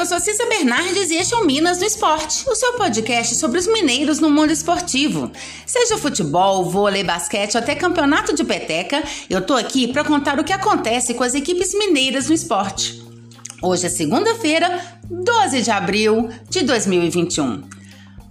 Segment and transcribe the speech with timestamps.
[0.00, 3.58] Eu sou Cissa Bernardes e este é o Minas no Esporte, o seu podcast sobre
[3.58, 5.30] os mineiros no mundo esportivo.
[5.66, 10.44] Seja futebol, vôlei, basquete ou até campeonato de peteca, eu tô aqui para contar o
[10.44, 13.04] que acontece com as equipes mineiras no esporte.
[13.62, 17.79] Hoje é segunda-feira, 12 de abril de 2021.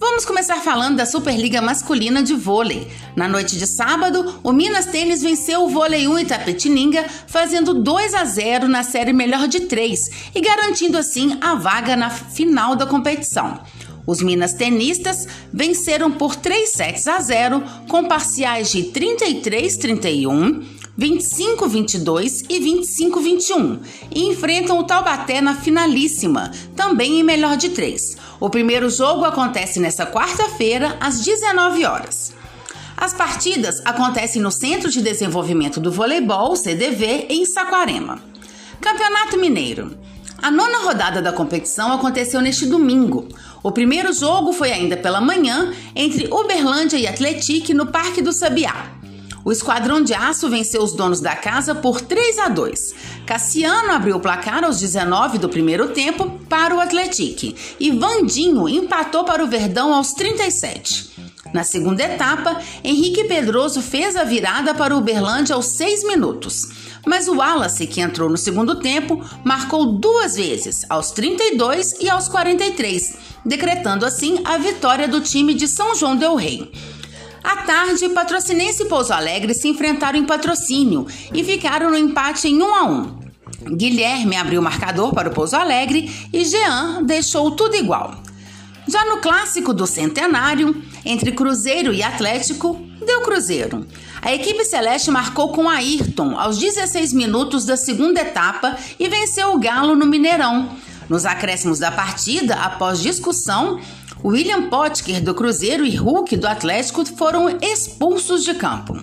[0.02, 2.88] Vamos começar falando da Superliga Masculina de Vôlei.
[3.18, 8.24] Na noite de sábado, o Minas Tênis venceu o Vôlei 1 Itapetininga, fazendo 2 a
[8.24, 13.60] 0 na série melhor de 3 e garantindo assim a vaga na final da competição.
[14.08, 20.64] Os Minas Tenistas venceram por 3 sets a 0, com parciais de 33-31,
[21.00, 23.80] 25-22 e 25-21,
[24.14, 28.18] e enfrentam o Taubaté na finalíssima, também em melhor de 3.
[28.38, 32.34] O primeiro jogo acontece nesta quarta-feira, às 19 horas.
[32.98, 38.22] As partidas acontecem no Centro de Desenvolvimento do Voleibol, CDV, em Saquarema.
[38.82, 39.98] Campeonato Mineiro.
[40.42, 43.28] A nona rodada da competição aconteceu neste domingo.
[43.64, 48.99] O primeiro jogo foi ainda pela manhã entre Uberlândia e Atletique no Parque do Sabiá.
[49.50, 52.94] O Esquadrão de Aço venceu os donos da casa por 3 a 2.
[53.26, 59.24] Cassiano abriu o placar aos 19 do primeiro tempo para o Atlético e Vandinho empatou
[59.24, 61.34] para o Verdão aos 37.
[61.52, 66.68] Na segunda etapa, Henrique Pedroso fez a virada para o Uberlândia aos 6 minutos.
[67.04, 72.28] Mas o Wallace, que entrou no segundo tempo, marcou duas vezes, aos 32 e aos
[72.28, 76.72] 43, decretando assim a vitória do time de São João Del Rei.
[77.50, 82.62] À tarde, Patrocinense e Pouso Alegre se enfrentaram em patrocínio e ficaram no empate em
[82.62, 83.20] 1 a 1.
[83.76, 88.22] Guilherme abriu o marcador para o Pouso Alegre e Jean deixou tudo igual.
[88.88, 93.88] Já no clássico do centenário, entre Cruzeiro e Atlético, deu Cruzeiro.
[94.22, 99.60] A equipe celeste marcou com Ayrton aos 16 minutos da segunda etapa e venceu o
[99.60, 100.70] Galo no Mineirão.
[101.10, 103.80] Nos acréscimos da partida, após discussão,
[104.24, 109.02] William Potker do Cruzeiro e Hulk do Atlético foram expulsos de campo.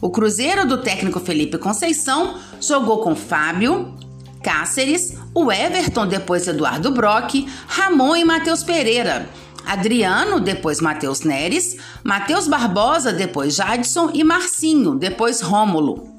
[0.00, 3.94] O Cruzeiro do técnico Felipe Conceição jogou com Fábio,
[4.42, 9.28] Cáceres, o Everton, depois Eduardo Brock, Ramon e Matheus Pereira,
[9.66, 16.14] Adriano, depois Matheus Neres, Matheus Barbosa, depois Jadson e Marcinho, depois Rômulo.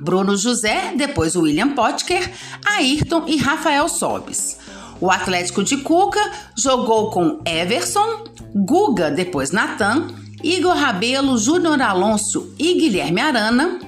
[0.00, 2.30] Bruno José, depois William Potker,
[2.64, 4.58] Ayrton e Rafael Sobes.
[5.00, 6.20] O Atlético de Cuca
[6.56, 8.24] jogou com Everson,
[8.54, 10.08] Guga, depois Natan,
[10.42, 13.80] Igor Rabelo, Júnior Alonso e Guilherme Arana,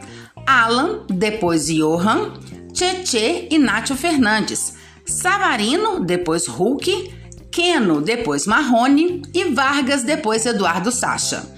[0.46, 2.32] Alan, depois Johan,
[2.72, 4.74] Tietê e Nátio Fernandes,
[5.04, 7.14] Savarino, depois Hulk,
[7.50, 11.54] Keno, depois Marrone e Vargas, depois Eduardo Sacha.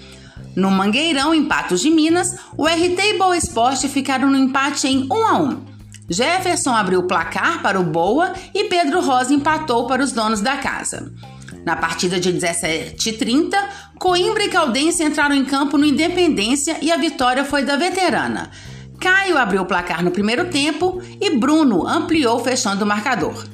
[0.55, 5.07] No Mangueirão, em Patos de Minas, o RT e Boa Esporte ficaram no empate em
[5.11, 5.68] 1 a 1.
[6.09, 10.57] Jefferson abriu o placar para o Boa e Pedro Rosa empatou para os donos da
[10.57, 11.13] casa.
[11.65, 13.53] Na partida de 17h30,
[13.99, 18.49] Coimbra e Caldense entraram em campo no Independência e a vitória foi da veterana.
[18.99, 23.45] Caio abriu o placar no primeiro tempo e Bruno ampliou fechando o marcador.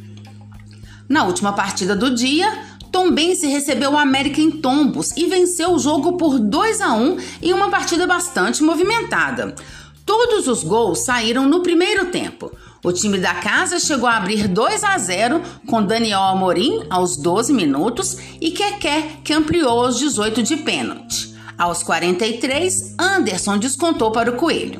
[1.07, 2.51] Na última partida do dia,
[2.91, 7.53] Tombense recebeu o América em Tombos e venceu o jogo por 2 a 1 em
[7.53, 9.53] uma partida bastante movimentada.
[10.05, 12.51] Todos os gols saíram no primeiro tempo.
[12.83, 17.51] O time da casa chegou a abrir 2 a 0 com Daniel Amorim aos 12
[17.51, 21.33] minutos e Keké que ampliou aos 18 de pênalti.
[21.57, 24.79] Aos 43, Anderson descontou para o Coelho.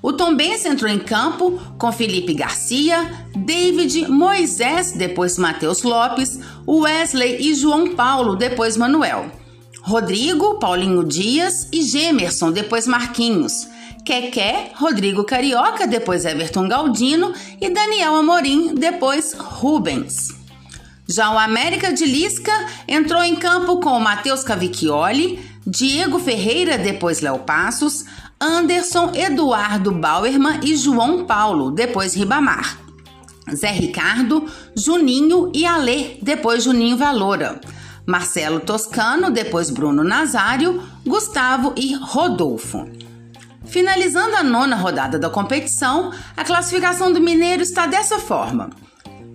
[0.00, 7.54] O Tombense entrou em campo com Felipe Garcia, David, Moisés, depois Matheus Lopes, Wesley e
[7.54, 9.26] João Paulo, depois Manuel.
[9.82, 13.66] Rodrigo, Paulinho Dias e Gemerson, depois Marquinhos.
[14.06, 20.28] Keké, Rodrigo Carioca, depois Everton Galdino e Daniel Amorim, depois Rubens.
[21.08, 22.52] Já o América de Lisca
[22.86, 28.04] entrou em campo com Matheus Cavicchioli, Diego Ferreira, depois Léo Passos,
[28.40, 32.78] Anderson Eduardo Bauerman e João Paulo, depois Ribamar.
[33.52, 37.60] Zé Ricardo, Juninho e Alê, depois Juninho Valora.
[38.06, 42.86] Marcelo Toscano, depois Bruno Nazário, Gustavo e Rodolfo.
[43.76, 48.70] Finalizando a nona rodada da competição, a classificação do Mineiro está dessa forma.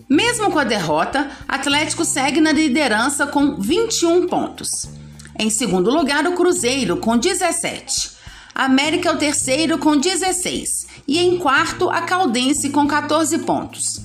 [0.09, 4.89] Mesmo com a derrota, Atlético segue na liderança com 21 pontos.
[5.37, 8.13] Em segundo lugar, o Cruzeiro com 17.
[8.55, 14.01] América é o terceiro com 16 e em quarto a Caldense com 14 pontos.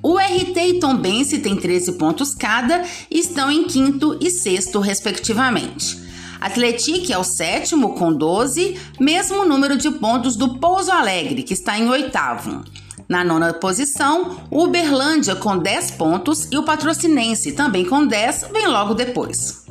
[0.00, 6.05] O RT e Tombense têm 13 pontos cada e estão em quinto e sexto, respectivamente.
[6.40, 11.78] Atletique é o sétimo com 12, mesmo número de pontos do Pouso Alegre, que está
[11.78, 12.64] em oitavo.
[13.08, 18.94] Na nona posição, Uberlândia com 10 pontos e o Patrocinense, também com 10, vem logo
[18.94, 19.64] depois.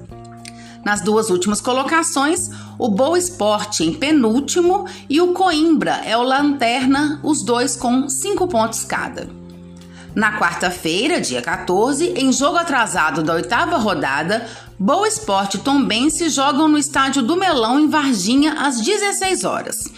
[0.85, 7.19] Nas duas últimas colocações, o Boa Esporte em penúltimo e o Coimbra é o lanterna,
[7.23, 9.44] os dois com 5 pontos cada.
[10.15, 14.47] Na quarta-feira, dia 14, em jogo atrasado da oitava rodada,
[14.79, 19.91] Boa Esporte e Tombense jogam no estádio do Melão, em Varginha, às 16 horas.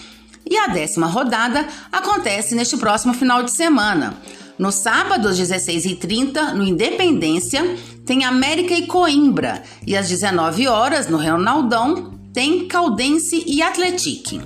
[0.49, 4.17] E a décima rodada acontece neste próximo final de semana.
[4.57, 9.61] No sábado, às 16h30, no Independência, tem América e Coimbra.
[9.85, 14.41] E às 19 horas, no Ronaldão, tem Caldense e Atletique.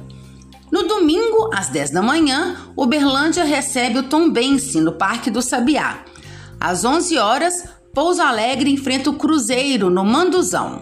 [0.72, 6.06] No domingo, às 10 da manhã, Uberlândia recebe o Tombense no Parque do Sabiá.
[6.60, 10.82] Às 11 horas, Pouso Alegre enfrenta o Cruzeiro no Manduzão.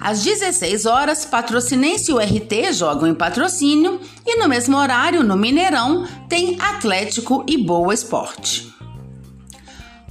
[0.00, 5.36] Às 16 horas, Patrocinense e o RT jogam em patrocínio e no mesmo horário, no
[5.36, 8.74] Mineirão, tem Atlético e Boa Esporte.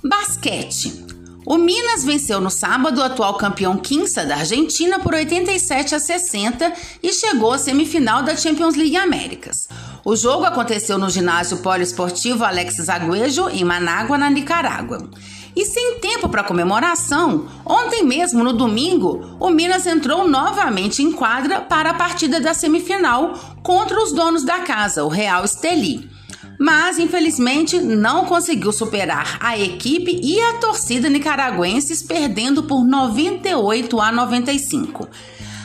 [0.03, 1.12] Basquete.
[1.45, 6.73] O Minas venceu no sábado o atual campeão Quinça da Argentina por 87 a 60
[7.01, 9.67] e chegou à semifinal da Champions League Américas.
[10.05, 15.09] O jogo aconteceu no ginásio poliesportivo Alexis Agüejo, em Manágua, na Nicarágua.
[15.55, 21.61] E sem tempo para comemoração, ontem mesmo, no domingo, o Minas entrou novamente em quadra
[21.61, 26.09] para a partida da semifinal contra os donos da casa, o Real Esteli.
[26.59, 34.11] Mas, infelizmente, não conseguiu superar a equipe e a torcida nicaragüenses, perdendo por 98 a
[34.11, 35.07] 95.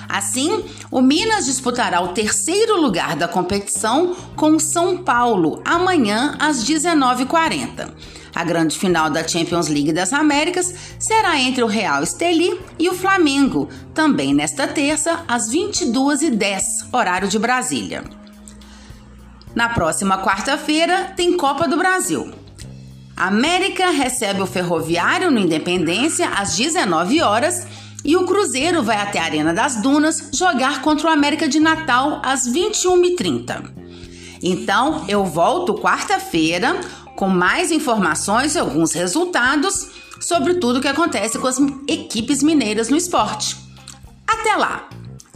[0.09, 7.93] Assim, o Minas disputará o terceiro lugar da competição com São Paulo amanhã às 19h40.
[8.35, 12.95] A grande final da Champions League das Américas será entre o Real Esteli e o
[12.95, 18.18] Flamengo, também nesta terça, às 22h10, horário de Brasília.
[19.59, 22.33] Na próxima quarta-feira, tem Copa do Brasil.
[23.17, 27.67] América recebe o Ferroviário no Independência às 19 horas
[28.05, 32.23] e o Cruzeiro vai até a Arena das Dunas jogar contra o América de Natal
[32.25, 33.69] às 21h30.
[34.41, 36.81] Então, eu volto quarta-feira
[37.17, 39.89] com mais informações e alguns resultados
[40.21, 41.59] sobre tudo o que acontece com as
[41.89, 43.57] equipes mineiras no esporte.
[44.25, 44.89] Até lá!